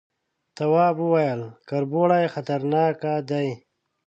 [0.57, 3.47] تواب وويل، کربوړي خطرناکه دي.